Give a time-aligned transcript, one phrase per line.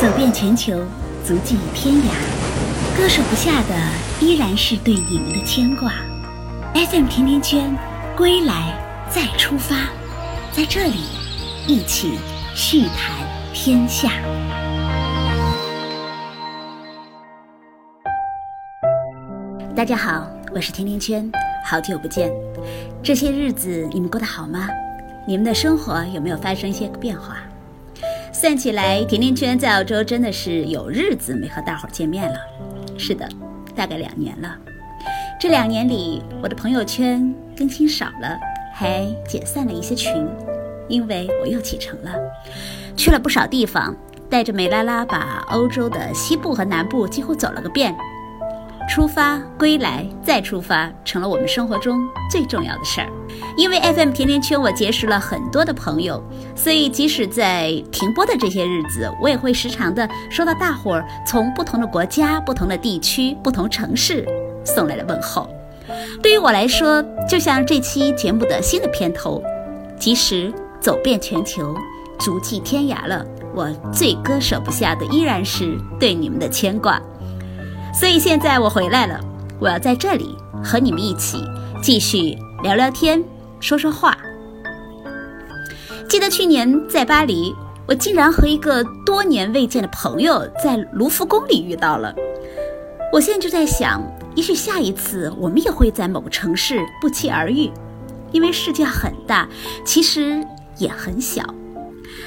[0.00, 0.78] 走遍全球，
[1.26, 3.74] 足迹天涯，割舍不下的
[4.18, 5.92] 依然是对你们的牵挂。
[6.72, 7.76] FM 甜甜圈，
[8.16, 8.74] 归来
[9.10, 9.90] 再出发，
[10.52, 11.00] 在这里
[11.66, 12.18] 一起
[12.54, 13.14] 叙谈
[13.52, 14.12] 天下。
[19.76, 21.30] 大家好，我是甜甜圈，
[21.62, 22.32] 好久不见。
[23.02, 24.66] 这些日子你们过得好吗？
[25.26, 27.36] 你们的生活有没有发生一些变化？
[28.40, 32.38] 算起来，甜甜圈在澳洲真的是有日子没和大伙儿见面了。
[32.96, 33.28] 是的，
[33.76, 34.56] 大概两年了。
[35.38, 38.38] 这两年里，我的朋友圈更新少了，
[38.72, 40.26] 还解散了一些群，
[40.88, 42.10] 因为我又启程了，
[42.96, 43.94] 去了不少地方，
[44.30, 47.94] 带着美拉拉把欧洲的西部和南部几乎走了个遍。
[48.90, 53.08] 出发、归来、再出发，成了我们生活中最重要的事儿。
[53.56, 56.20] 因为 FM 甜甜圈，我结识了很多的朋友，
[56.56, 64.26] 所以即使在停播的这些日子，我也会时常的收到大伙儿从不同的国家、不同的地区、不同城市
[64.64, 65.48] 送来的问候。
[66.20, 69.40] 对于我来说，就像这期节目的新的片头，
[70.00, 71.72] 即使走遍全球，
[72.18, 73.24] 足迹天涯了，
[73.54, 77.00] 我最割舍不下的依然是对你们的牵挂。
[77.92, 79.20] 所以现在我回来了，
[79.58, 81.44] 我要在这里和你们一起
[81.82, 83.22] 继续聊聊天，
[83.60, 84.16] 说说话。
[86.08, 87.54] 记得去年在巴黎，
[87.86, 92.14] 我竟然和一个多年未见的朋友在卢浮宫里遇到了。
[93.12, 94.02] 我现在就在想，
[94.34, 97.70] 也许下一次我们也会在某个城市不期而遇，
[98.32, 99.48] 因为世界很大，
[99.84, 100.44] 其实
[100.78, 101.44] 也很小。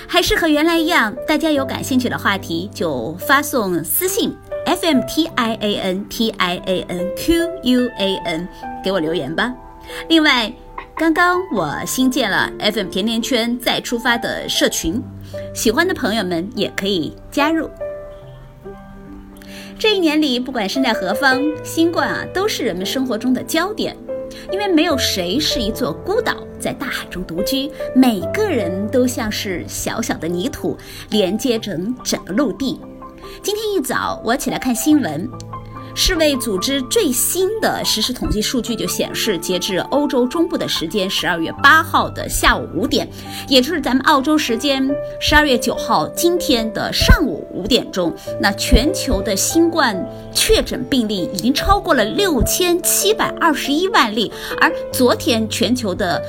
[0.07, 4.35] 还是和原来一样，大家有感兴趣的话题就发送私信。
[4.65, 8.47] F M T I A N T I A N Q U A N，
[8.83, 9.53] 给我留言吧。
[10.07, 10.51] 另外，
[10.95, 15.01] 刚刚我新建了 F M 甜甜圈再出发的社群，
[15.53, 17.69] 喜欢的朋友们也可以加入。
[19.77, 23.95] 这一年里，不管身在何方，新冠啊都是人们生活中的焦点。
[24.51, 30.77] 因为没有谁是一座孤岛在大海中独居，每个人都像是小小的泥土，
[31.09, 32.79] 连接着整个陆地。
[33.41, 35.29] 今天一早，我起来看新闻，
[35.95, 43.07] 世卫组织最新的实时统计数据就显示，截至欧洲中部的时间十二月八号的下午五点，
[43.49, 44.89] 也就是咱们澳洲时间
[45.19, 49.97] 十二月九号今天的上午五点钟，那全球的新冠
[50.33, 56.21] 确诊病例已经超过了六千七百二十一万例，而昨天全球的。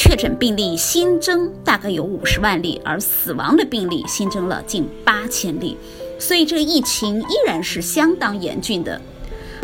[0.00, 5.76] 确诊病例新增大概有五十万例，而死亡的病例新增了近八千例，
[6.20, 9.00] 所以这个疫情依然是相当严峻的。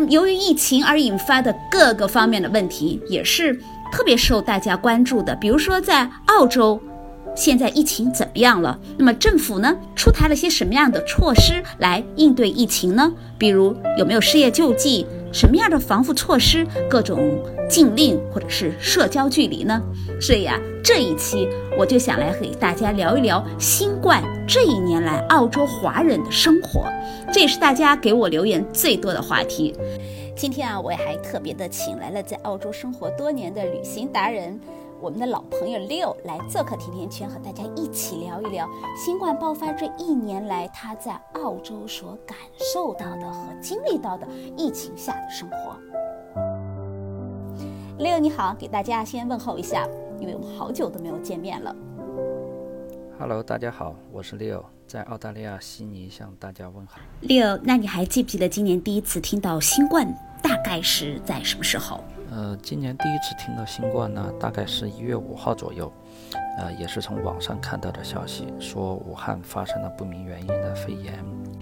[0.09, 3.57] 由于疫情而引发的各个方面的问题，也是
[3.93, 5.33] 特别受大家关注的。
[5.37, 6.81] 比如说，在澳洲，
[7.33, 8.77] 现在疫情怎么样了？
[8.97, 13.09] 那么政府呢，出台了些什么样的措施来应对疫情呢？
[13.37, 15.07] 比如有没有失业救济？
[15.31, 16.67] 什么样的防护措施？
[16.89, 19.81] 各种禁令或者是社交距离呢？
[20.21, 26.87] 所以啊，这一期我就想来和大家聊一聊新冠这一年来澳洲华人的生活，
[27.33, 29.75] 这也是大家给我留言最多的话题。
[30.35, 34.59] 今天啊，我也还特别的请来了在澳洲生活多年的旅行达人。
[35.01, 38.67] 我们的老朋友 Leo 来做客甜甜圈，和大家一起聊一聊
[38.97, 42.37] 新冠爆发这一年来他在澳洲所感
[42.73, 44.25] 受到的和经历到的
[44.57, 45.77] 疫情下的生活。
[47.97, 49.87] Leo 你好，给大家先问候一下，
[50.19, 51.73] 因为我们好久都没有见面了。
[53.17, 56.99] Hello，大家好，我是 Leo，在澳大利亚悉尼向大家问好。
[57.21, 60.05] Leo，那你还记不记得今年第一次听到新冠
[60.43, 62.03] 大概是在什么时候？
[62.31, 65.89] 呃，今年第一次听到新冠呢，大概是一月五号左右，
[66.57, 71.13] 呃，也是从网上看到的消息，说武汉发生了不明原因的肺炎。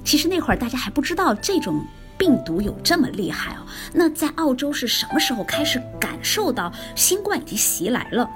[0.03, 1.79] 其实那会儿大家还不知道这种
[2.18, 3.66] 病毒有这么厉害哦。
[3.94, 8.29] 那在澳洲是什么时候开始感受到新冠已经袭来了？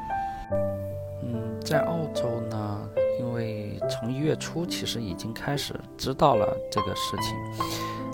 [1.24, 2.90] 嗯，在澳洲呢，
[3.20, 7.36] 因为从一月初其实已经开始知道了这个事情，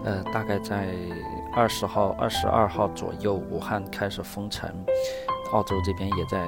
[0.06, 0.94] 呃，大概在。
[1.56, 4.68] 二十号、二十二号左右，武汉开始封城，
[5.51, 6.48] 澳洲这边也在，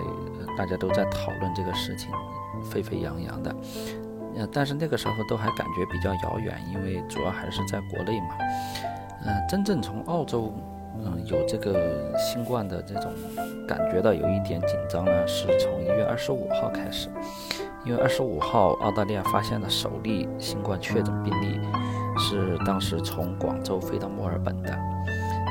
[0.58, 2.10] 大家都在讨论这个事情，
[2.64, 3.56] 沸沸扬扬的。
[4.36, 8.30] 呃，但是那个时候都还感觉比较遥远，因为主要还是在国内嘛。
[9.26, 10.54] 嗯，真正从澳洲，
[11.04, 13.12] 嗯，有这个新冠的这种
[13.68, 17.10] 感觉到有一点紧张呢，是从一月二十五号开始，
[17.86, 21.60] 因为二十五号澳大利亚发现了首例新冠确诊病例，
[22.18, 24.72] 是当时从广州飞到墨尔本的。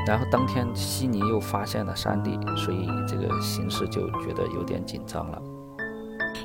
[0.06, 5.42] 然后当天悉尼又发现了三例，所以这个形势就觉得有点紧张了。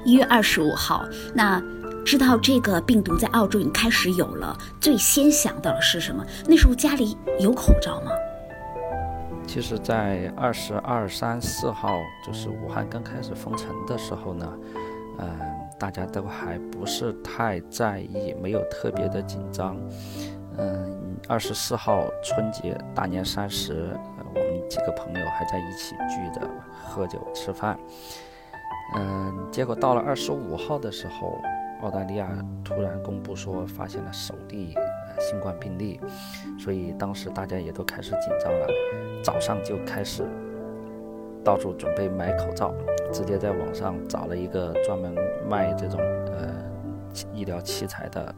[0.06, 1.04] 一月二十五号，
[1.36, 1.62] 那
[2.09, 6.25] 知道这个病毒在澳洲已经开始有了，最先想到的是什么？
[6.47, 8.09] 那时候家里有口罩吗？
[9.45, 14.51] 其实，在二十二、三、四号，就是武汉刚开始封城的时候呢，
[15.19, 15.39] 嗯，
[15.77, 19.77] 大家都还不是太在意，没有特别的紧张。
[20.57, 23.95] 嗯，二十四号春节大年三十，
[24.33, 26.50] 我们几个朋友还在一起聚着
[26.83, 27.77] 喝酒吃饭。
[28.95, 31.39] 嗯，结果到了二十五号的时候，
[31.81, 32.28] 澳大利亚
[32.64, 34.76] 突然公布说发现了首例
[35.20, 36.00] 新冠病例，
[36.58, 38.68] 所以当时大家也都开始紧张了。
[39.24, 40.26] 早上就开始
[41.44, 42.74] 到处准备买口罩，
[43.12, 45.16] 直接在网上找了一个专门
[45.50, 46.54] 卖这种呃
[47.34, 48.34] 医疗器材的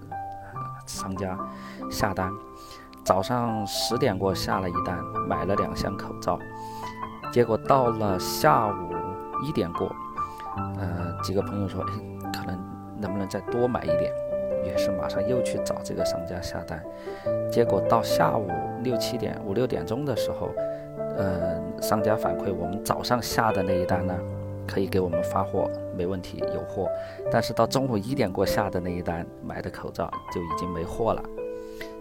[0.85, 1.37] 商家
[1.89, 2.31] 下单。
[3.03, 6.37] 早上十点过下了一单，买了两箱口罩。
[7.31, 8.93] 结果到了下午
[9.43, 9.91] 一点过，
[10.77, 11.93] 呃，几个朋友说，哎，
[13.01, 14.13] 能不能再多买一点？
[14.63, 16.81] 于是马上又去找这个商家下单。
[17.51, 18.47] 结果到下午
[18.83, 20.49] 六七点、五六点钟的时候。
[21.17, 24.17] 呃，商家反馈我们早上下的那一单呢，
[24.65, 26.87] 可以给我们发货，没问题，有货。
[27.29, 31.21] 但是到中午一点过下的那一单买的口罩就已经没货了，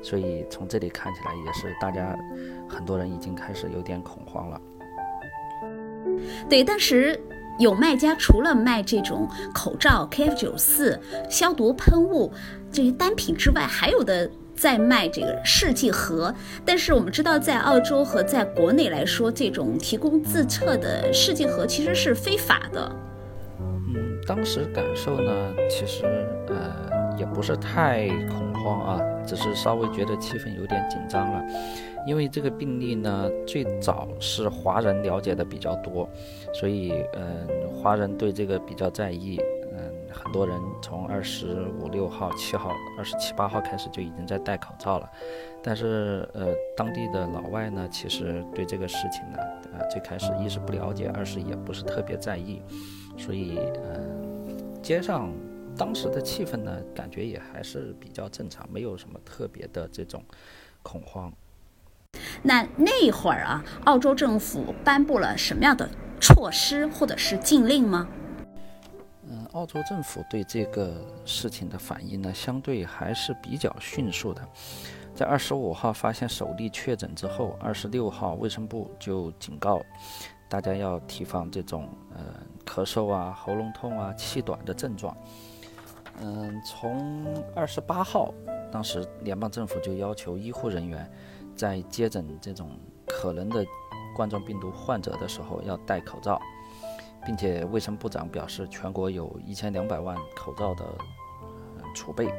[0.01, 2.17] 所以从这里看起来也是大家
[2.69, 4.61] 很多人已经开始有点恐慌了。
[6.49, 7.21] 对，当时
[7.61, 10.99] 有卖家除了卖这种口罩、KF 九四
[11.29, 12.33] 消毒喷雾
[12.73, 14.29] 这些单品之外，还有的。
[14.53, 16.35] 在卖这个试剂盒，
[16.67, 22.93] 但是我们知道，在澳洲和在国内来说，这种提供自测的试剂盒其实是非法的。
[23.59, 25.33] 嗯，当时感受呢，
[25.71, 26.05] 其实
[27.41, 31.43] 不是太恐慌啊，只是稍微觉得气氛有点紧张了，
[32.07, 36.07] 因为这个病例呢，最早是华人了解的比较多，
[36.53, 39.41] 所以嗯，华人对这个比较在意。
[39.73, 45.09] 嗯很多人从二十五六号、七号、二十七八号开始就已经在戴口罩了，
[45.63, 49.39] 但是呃，当地的老外呢，其实对这个事情呢，
[49.73, 52.61] 呃，最开始一是不了解，二是也不是特别在意，
[53.17, 54.01] 所以呃，
[54.83, 55.31] 街上
[55.81, 60.23] 当时的气氛呢，感觉也还是比较正常，没有什么特别的这种
[60.83, 61.33] 恐慌。
[62.43, 65.89] 那那会儿啊，澳洲政府颁布了什么样的
[66.21, 68.07] 措施或者是禁令吗？
[69.27, 74.47] 嗯，澳洲政府对这个事情的反应呢，相对还是比较迅速的。
[75.15, 79.81] 在二十五号发现首例确诊之后，二十六号卫生部就警告
[80.47, 82.23] 大家要提防这种呃
[82.67, 85.17] 咳嗽啊、喉咙痛啊、气短的症状。
[86.21, 88.33] 嗯，从二十八号，
[88.71, 91.11] 当时联邦政府就要求医护人员
[91.57, 93.65] 在接诊这种可能的
[94.15, 96.41] 冠状病毒患者的时候要戴口罩。
[97.27, 100.87] 并且卫生部长表示，全国有一千两百万口罩的
[101.95, 102.33] 储备，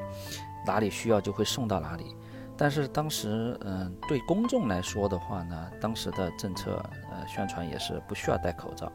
[0.65, 2.15] 哪里需要就会送到哪里。
[2.57, 8.91] 但是当时，嗯，对公众来说的话呢，当时的政策呃宣传也是不需要戴口罩，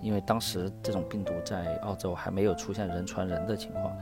[0.00, 3.94] 因为当时这种病毒在澳洲还没有出现人传人的情况。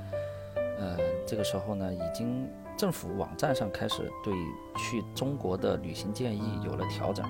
[0.78, 4.34] 呃，这个时候呢，已经政府网站上开始对
[4.76, 7.24] 去中国的旅行建议有了调整，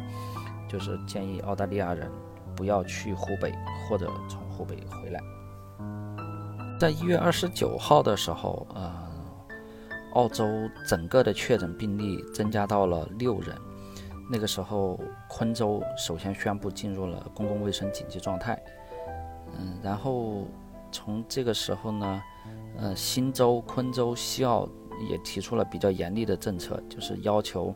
[0.69, 2.11] 就是建议澳大利亚人。
[2.57, 3.53] 不要去湖北
[3.89, 5.21] 或者从湖北回来。
[6.79, 9.11] 在一月二十九号的时候，呃，
[10.13, 10.47] 澳洲
[10.89, 13.57] 整个的确诊病例增加到了六人。
[14.31, 18.57] 那个时候，昆州首先宣布进入了公共卫生紧急状态。
[19.59, 20.47] 嗯，然后
[20.93, 22.23] 从这个时候呢，
[22.79, 24.69] 呃，新州、昆州、西澳
[25.09, 27.75] 也提出了比较严厉的政策，就是要求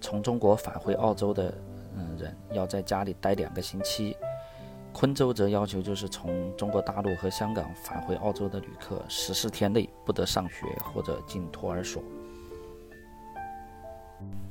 [0.00, 1.52] 从中国返回澳洲的。
[1.96, 4.16] 嗯，人要在家里待两个星期。
[4.92, 12.00] 昆州则要求，就是从中国大陆和香港返回澳洲的旅客，十四天内不得上学或者进托儿所。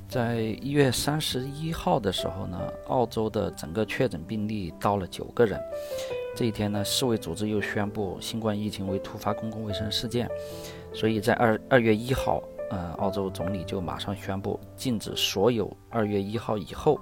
[0.08, 2.58] 在一月三十一号的时候呢，
[2.88, 5.60] 澳洲的整个确诊病例到了九个人。
[6.36, 10.28] 这一天呢，世卫组织又宣布新冠疫情为突发公共卫生事件，
[10.92, 16.98] 所以在二二月一号，呃，澳洲总理就马上宣布禁止所有二月一号以后。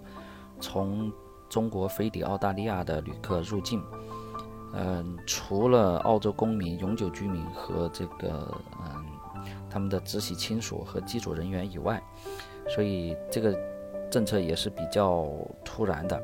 [0.61, 1.13] 从
[1.49, 3.81] 中国飞抵澳大利亚的旅客入境，
[4.75, 9.07] 嗯，除了澳洲公民、永久居民和这个嗯
[9.71, 12.03] 他们的直系亲属和机组人员以外，
[12.69, 13.59] 所以这个
[14.11, 15.27] 政策也是比较
[15.65, 16.23] 突然的，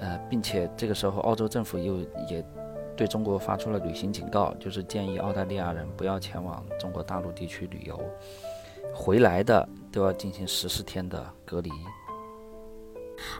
[0.00, 2.44] 呃，并且这个时候澳洲政府又也
[2.96, 7.98] 对中国发出了旅行警告，就是建议澳大利亚人不要前往中国大陆地区旅游，
[8.94, 11.70] 回来的都要进行十四天的隔离。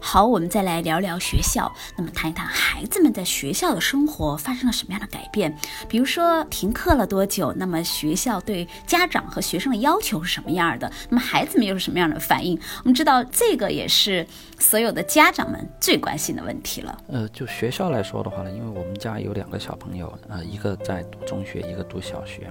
[0.00, 1.72] 好，我们再来聊聊学校。
[1.96, 5.56] 那么谈一谈孩子们在学校的生活发生了什么样的改变？
[5.88, 7.52] 比如说停课了多久？
[7.56, 10.90] 那么学校对家长和学生的要求是什么样的？
[11.08, 12.58] 那么孩子们又是什么样的反应？
[12.78, 14.26] 我们知道这个也是
[14.58, 16.98] 所有的家长们最关心的问题了。
[17.08, 22.50] 呃，就学校来说的话呢，因为我们家有两个小朋友，呃，一个在读中学，一个读小学。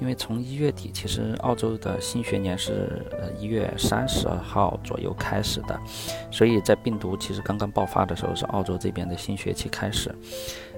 [0.00, 5.78] 因为从一月底，其实澳洲的新学年是呃一月三十号左右开始的，
[6.30, 10.14] 所以在病毒其实刚刚爆发的时候，是澳洲这边的新学期开始。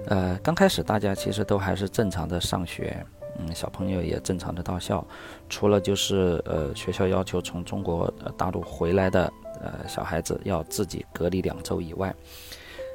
[0.07, 3.05] 呃，刚开始大家其实都还是正常的上学，
[3.37, 5.05] 嗯，小朋友也正常的到校，
[5.49, 12.13] 除了就是呃学校要求从中国大陆回来的呃小孩子要自己隔离两周以外。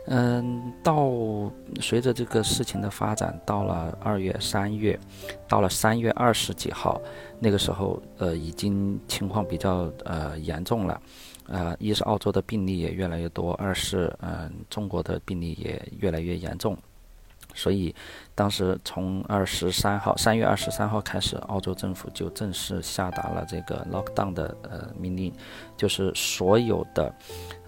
[0.08, 1.10] 嗯，到
[1.80, 4.96] 随着这个事情的发展，到了二月、三月，
[5.48, 7.00] 到了三月二十几号，
[7.40, 11.02] 那个时候，呃，已经情况比较呃严重了，
[11.48, 16.76] 呃，一是澳洲的病例也越来越多，二是嗯中国的病例也越来越严重。
[17.54, 17.94] 所以，
[18.34, 25.32] 当时从二十三号，三月二十三号开始，澳洲政府就正式下达了这个 lockdown 的呃命令，
[25.74, 27.14] 就是所有的，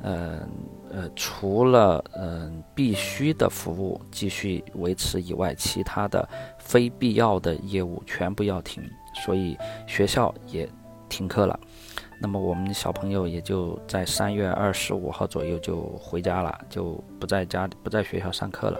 [0.03, 0.47] 呃
[0.91, 8.83] 呃，除了嗯必须的服务继续维持以外，其他的非必要的业务全部要停。
[9.25, 9.57] 所以
[9.87, 10.69] 学校也
[11.09, 11.59] 停课了。
[12.21, 18.79] 那么我们小朋友也就在三月二十五号左右就回家了，就不在家不在学校上课了。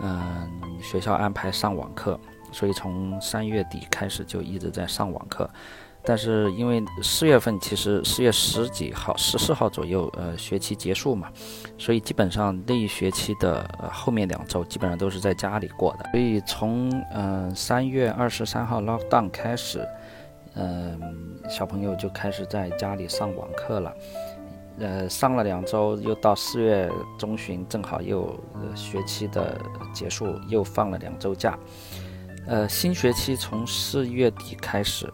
[0.00, 0.48] 嗯，
[0.80, 2.18] 学校安排上网课，
[2.52, 5.48] 所以从三月底开始就一直在上网课。
[6.04, 11.28] 但是因为四月份其实四月十几号、十四号左右，呃，学期结束嘛，
[11.76, 16.08] 所以基本上那一学期的呃后面两周基本上都是在家里过的。
[16.12, 19.84] 所以从嗯三月二十三号 lockdown 开始，
[20.58, 21.00] 嗯，
[21.48, 23.94] 小朋友就开始在家里上网课了。
[24.80, 28.32] 呃，上了两周，又到四月中旬，正好又
[28.74, 29.56] 学期的
[29.92, 31.58] 结束，又放了两周假。
[32.46, 35.12] 呃，新学期从四月底开始，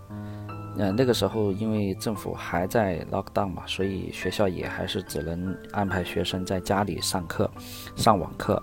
[0.77, 7.51] 呃，那个时候因为政府还在 lockdown 嘛，所以学校也还是只能安排学生在家里上课，
[7.97, 8.63] 上网课。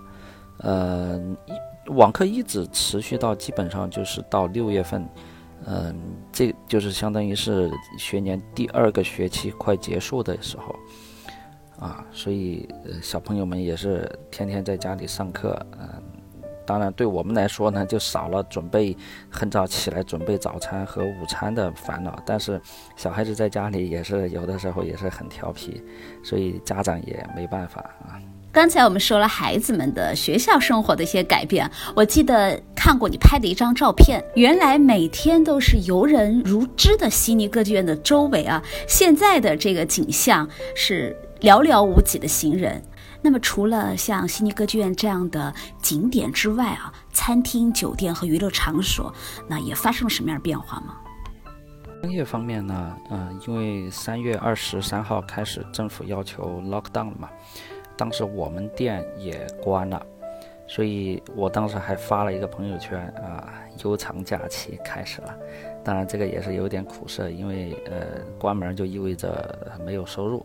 [0.58, 1.20] 呃，
[1.86, 5.08] 网课一直持续到基本上就是到六月份。
[5.66, 5.94] 嗯，
[6.32, 10.74] 这就是相当于是学年第二个学期快结束的时候，
[11.78, 12.68] 啊，所以
[13.00, 16.02] 小朋友们也是天天在家里上课，嗯，
[16.66, 18.96] 当然对我们来说呢，就少了准备
[19.30, 22.60] 很早起来准备早餐和午餐的烦恼，但是
[22.96, 25.82] 小孩子在家里也是有的时候也是很调皮，
[26.24, 28.18] 所以家长也没办法啊。
[28.52, 42.82] 刚才我们说了孩子们的学校生活的一些改变，我记得看过你拍的一张照片，原来每天都是游人如织的悉尼歌剧院的周围啊，现在的这个景象是寥寥无几的行人。
[43.22, 49.10] 那么除了像悉尼歌剧院这样的景点之外啊，餐厅、酒店和娱乐场所，
[49.48, 50.96] 那也发生了什么样的变化吗？
[52.02, 57.30] 商业方面呢，嗯，因为三月二十三号开始政府要求 lockdown 了嘛。
[57.96, 60.04] 当时我们店也关了，
[60.66, 63.52] 所以我当时还发了一个朋友圈啊，
[63.84, 65.38] 悠长假期开始了。
[65.84, 70.44] 当然这个也是有点苦涩，因为呃关门就意味着没有收入。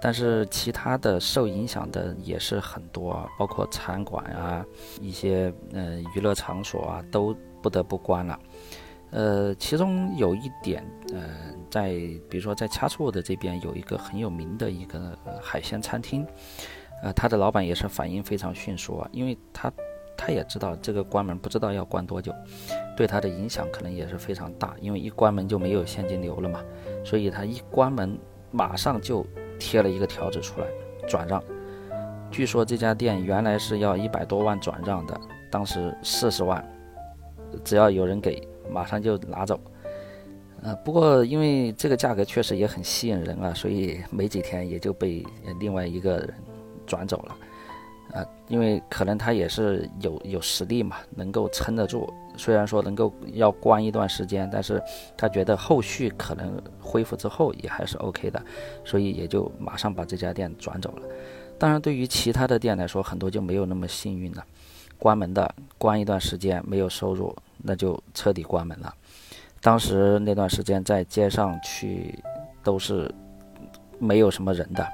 [0.00, 4.64] 但是其他的受影响的也是很多，包括餐馆啊，
[5.00, 8.38] 一些呃娱乐场所啊都不得不关了。
[9.10, 10.84] 呃，其中有一点，
[11.14, 11.22] 呃，
[11.70, 11.92] 在
[12.28, 16.26] 比如说在恰楚的这边有一个很有名的一个海鲜餐厅，
[17.02, 19.72] 呃，他的老板也是反应非常迅速啊，因为他
[20.14, 22.34] 他也知道这个关门不知道要关多久，
[22.98, 26.60] 对他的影响可能也是非常大，因为一关门就没有现金流了嘛，
[27.02, 28.18] 所以他一关门
[28.50, 29.26] 马上就
[29.58, 30.66] 贴了一个条子出来
[31.08, 31.42] 转让，
[32.30, 35.18] 据说这家店原来是要一百多万转让的，
[35.50, 36.62] 当时四十万，
[37.64, 38.46] 只要有人给。
[38.70, 39.58] 马上就拿走，
[40.62, 45.24] 呃，不过因为这个价格确实也很吸引人啊，所以没几天也就被
[45.60, 46.34] 另外一个人
[46.86, 47.36] 转走了，
[48.12, 52.12] 啊，因为可能他也是有有实力嘛，能够撑得住。
[52.36, 54.80] 虽然说能够要关一段时间，但是
[55.16, 58.40] 他觉得后续可能恢复之后也还是 OK 的，
[58.84, 61.02] 所以也就马上把这家店转走了。
[61.58, 64.44] 当然，对于其他的店来说，很多就没有那么幸运了，
[64.98, 67.34] 关门的关一段时间没有收入。
[67.58, 68.94] 那就彻底关门了。
[69.60, 72.16] 当时那段时间在街上去
[72.62, 73.12] 都是
[73.98, 74.86] 没有什么人的，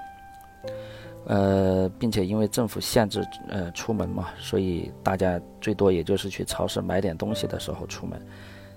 [1.26, 8.20] 呃，并且因为政府限制呃出门嘛，所以大家最多也就是去超市买点东西的时候出门。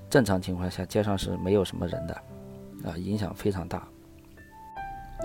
[0.10, 2.14] 正常情况下街上是没有什么人的，
[2.84, 3.88] 啊，影响非常大。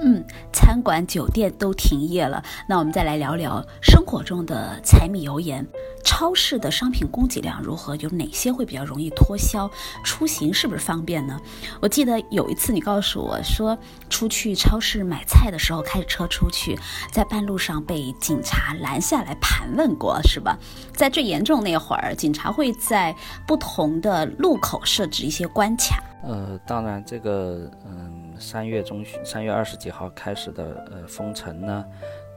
[0.01, 2.43] 嗯，餐馆、酒店都停业了。
[2.69, 5.67] 那我们再来聊聊生活中的柴米油盐。
[6.05, 7.95] 超市的商品供给量如何？
[7.97, 9.71] 有哪些会比较容易脱销？
[10.03, 11.41] 出行是不是方便呢？
[11.81, 13.79] 我记得有一次你告诉我说，
[14.11, 16.77] 出去超市买菜的时候开着车出去，
[17.13, 20.59] 在半路上被警察拦下来盘问过，是吧？
[20.95, 23.15] 在最严重那会儿，警察会在
[23.47, 26.03] 不同的路口设置一些关卡。
[26.25, 31.85] 呃，当然，这个嗯，三月中旬，三月二十几号开始的呃封城呢。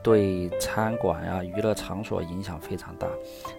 [0.02, 3.08] 对餐馆呀、娱乐场所影响非常大，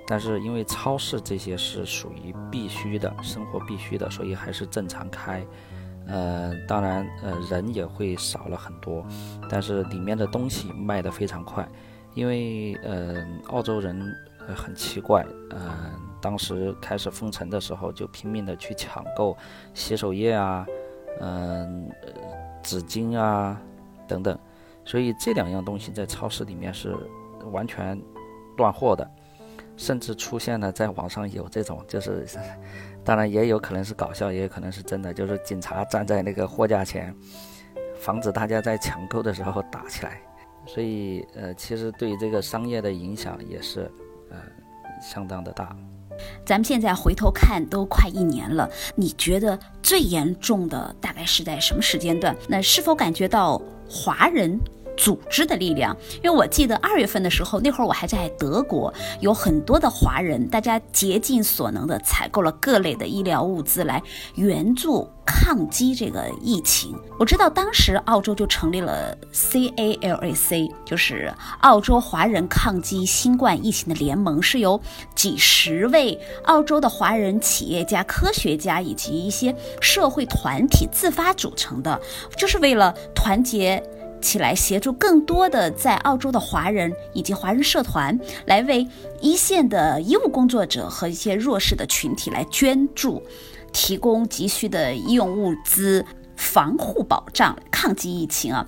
[0.07, 5.45] 但是因为超市这些是属于必须的生活必须的，所以还是正常开。
[6.07, 9.05] 呃，当然，呃，人也会少了很多，
[9.49, 11.67] 但是里面的东西卖得非常快，
[12.13, 14.01] 因为呃，澳洲人
[14.55, 19.35] 很奇怪，呃，当时开始封城的时候就拼命的去抢购
[19.73, 20.65] 洗手液啊，
[21.19, 21.89] 嗯，
[22.63, 23.59] 纸巾啊
[24.07, 24.37] 等等。
[24.85, 26.95] 所以这两样东西在超市里面是
[27.51, 27.99] 完全
[28.55, 29.09] 断货的，
[29.75, 32.25] 甚至出现了在网上有这种， 就是
[33.03, 37.13] 当然也有可能是搞笑，也有可能是真的，就是警察站在那个货架前，
[37.99, 40.21] 防止大家在抢购的时候打起来。
[40.65, 43.91] 所以呃，其实对这个商业的影响也是
[44.29, 44.37] 呃
[45.01, 45.75] 相当的大。
[46.45, 52.35] 咱们现在回头看，都快一年了，你觉得最严重的大概是在什么时间段？
[52.47, 54.59] 那是否感觉到华人？
[54.97, 64.01] 组织的力量，因为我记得二月份的时候，那会儿我还在德国，有很多的华人，大家竭尽所能的采购了各类的医疗物资来
[64.35, 66.97] 援助抗击这个疫情。
[67.19, 74.79] 我知道当时澳洲就成立了 CALAC，就是澳洲华人抗击新冠疫情的联盟，是由
[75.15, 82.01] 几十位澳洲的华人企业家、科学家以及一些社会团体自发组成的，
[82.35, 83.81] 就是为了团结。
[84.21, 88.87] 起来协助更多的在澳洲的华人以及华人社团，来为
[89.21, 93.21] 一线的医务工作者和一些弱势的群体来捐助，
[93.71, 96.05] 提供急需的医用物资、
[96.35, 98.65] 防护保障，抗击疫情啊！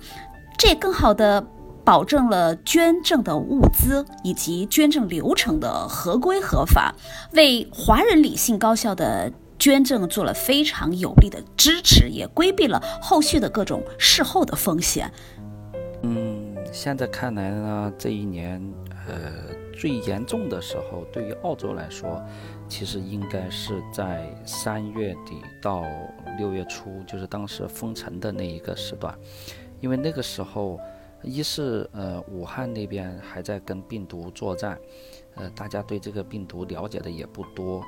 [0.58, 1.46] 这也更好的
[1.84, 6.94] 保证了捐赠的物资以及捐赠流程的合规合法，
[7.32, 15.12] 为华人理性高效的捐赠做了非常有力的支持，也规避了后续的各种事后的风险。
[16.02, 18.58] 嗯，现在看来呢，这一年，
[19.06, 22.24] 呃，最严重的时候，对于澳洲来说，
[22.68, 25.84] 其实应该是在三月底到
[26.38, 29.14] 六月初，就是当时封城的那一个时段，
[29.82, 30.80] 因为那个时候，
[31.22, 34.78] 一是呃，武汉那边还在跟病毒作战，
[35.34, 37.84] 呃，大家对这个病毒了解的也不多，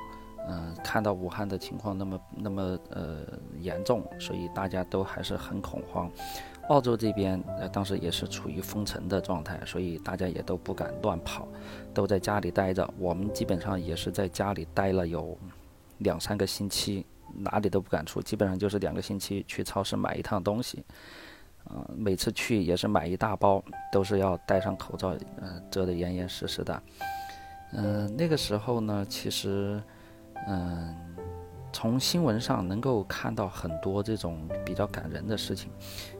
[0.47, 3.19] 嗯，看到武汉的情况那么那么呃
[3.59, 6.09] 严重，所以大家都还是很恐慌。
[6.69, 11.45] 澳洲这边呃，当时也是处于封城的状态，所以大家也都不敢乱跑，
[11.93, 12.89] 都在家里待着。
[12.97, 15.37] 我们基本上也是在家里待了有
[15.97, 20.83] 两三个星期，哪里都不敢出，基本上就是两个星期去超市买一趟东西，
[21.65, 26.83] 啊，每次去也是买一大包，都是要戴上口罩，嗯，遮得严严实实的。
[27.73, 29.81] 嗯，那个时候呢，其实，
[30.47, 30.95] 嗯。
[31.75, 35.71] 从新闻上能够看到很多这种比较感人的事情，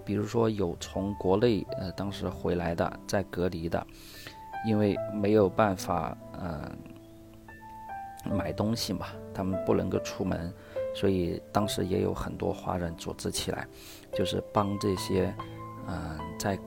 [0.03, 3.85] 比如说有从国内呃当时回来的在隔离的，
[4.65, 6.71] 因为没有办法呃
[8.25, 10.51] 买东西嘛，他们不能够出门，
[10.95, 13.67] 所以当时也有很多华人组织起来，
[14.11, 15.31] 就是帮这些
[15.87, 16.57] 嗯在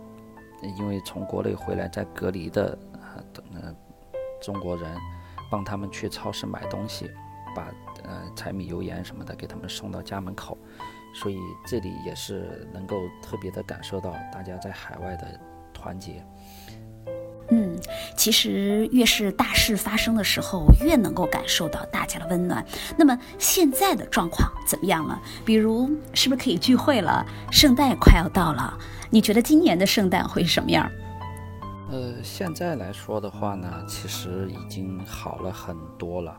[0.79, 2.79] 因为从国内回来在隔离的
[3.53, 3.75] 呃
[4.41, 4.97] 中国人，
[5.51, 7.11] 帮他们去超市买东西，
[7.57, 7.67] 把。
[8.05, 10.57] 呃，柴米油盐什么的给他们送到家门口，
[11.13, 15.41] 所以这里也是能够特别的感受到大家在海外的
[15.75, 16.25] 团结。
[17.51, 17.77] 嗯，
[18.17, 22.65] 其实越是大事发生的时候，越能够感受到大家的温暖。
[22.97, 25.21] 那么现在的状况怎么样了？
[25.45, 27.27] 比如是不是可以聚会了？
[27.51, 28.79] 圣诞快要到了，
[29.11, 30.89] 你觉得今年的圣诞会是什么样？
[31.91, 36.39] 呃，现在来说的话呢，其实已经好了很多了。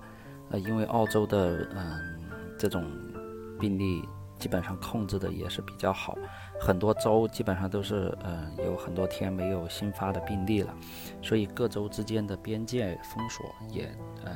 [0.50, 2.00] 呃，因为澳洲的嗯
[2.58, 2.86] 这种
[3.60, 4.08] 病例
[4.40, 6.18] 基本上控制的也是比较好，
[6.60, 10.74] 很多州基本上都是嗯有很多天没有新发的病例了，
[11.22, 13.86] 所以各州之间的边界封锁也
[14.24, 14.32] 呃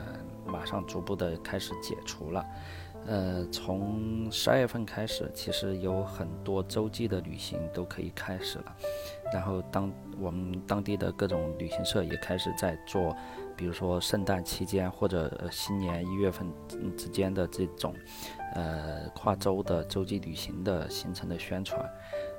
[0.45, 2.43] 马上逐步的开始解除了。
[3.07, 8.75] 呃，从十二月份开始，其实有很多洲际的旅行都可以开始了。
[9.33, 13.15] 然后，当我们当地的各种旅行社也开始在做
[13.55, 16.47] 比如说圣诞期间或者新年一月份
[16.95, 17.93] 之间的这种，
[18.53, 21.83] 呃，跨州的洲际旅行的行程的宣传，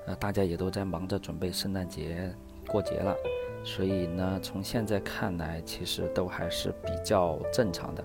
[0.07, 2.33] 呃，大家也都在忙着准备圣诞节
[2.67, 3.17] 过节了，
[3.65, 8.05] 所以呢，从现在看来，其实都还是比较正常的。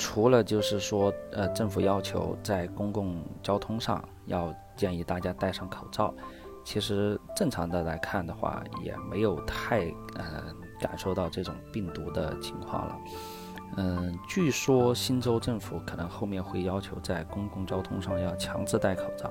[0.00, 6.12] 除了就是说，呃，政府要求在公共交通上要建议大家戴上口罩，
[6.64, 9.80] 其实正常的来看的话，也没有太
[10.14, 10.42] 呃
[10.80, 12.98] 感受到这种病毒的情况了。
[13.76, 19.30] 嗯，据说新州政府可能后面会要求在公共交通上要强制戴口罩，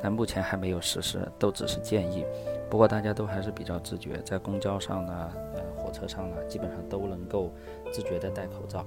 [0.00, 2.24] 但目前还没有实施，都只是建议。
[2.70, 7.52] 不过大家都还是比较自觉，在公交上呢，呃，火车上呢，基本上都能够
[7.92, 8.86] 自觉的戴口罩。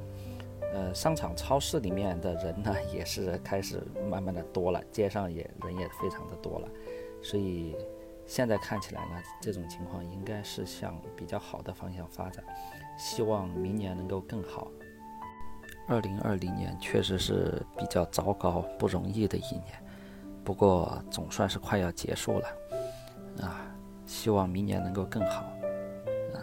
[0.77, 6.69] 呃，商场、超市里面的人呢， 也是开始慢慢的多了，街上也人也非常的多了，
[7.23, 7.75] 所以
[8.27, 12.43] 现在看起来呢，这种情况应该是向比较好的方向发展，
[12.95, 14.67] 希望明年能够更好。
[15.87, 19.83] 二零二零年确实是比较糟糕、不容易的一年，
[20.43, 22.47] 不过总算是快要结束了，
[23.41, 23.65] 啊，
[24.05, 25.43] 希望明年能够更好。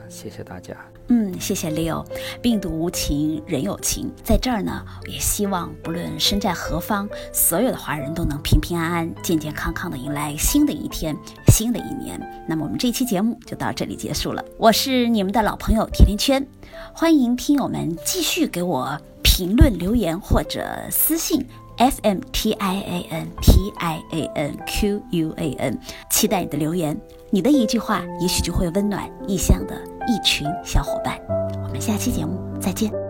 [0.09, 0.77] 谢谢大家。
[1.09, 2.05] 嗯，谢谢 Leo。
[2.41, 4.11] 病毒无情，人有情。
[4.23, 11.17] 在这儿呢，也希望不论身在何方，所有的华人都能平平安安、健健康康的迎来新的一天、
[11.49, 12.19] 新的一年。
[12.49, 14.45] 那么我们这期节目就到这里结束了。
[14.57, 16.47] 我是你们的老朋友甜甜圈，
[16.95, 21.45] 欢迎听友们继续给我评论留言或者私信。
[21.77, 25.79] F m t i a n t i a n q u a n，
[26.11, 26.99] 期待你的留言，
[27.31, 29.75] 你的一句话也许就会温暖异乡的
[30.07, 31.19] 一群小伙伴。
[31.65, 33.04] 我们下期节目再见。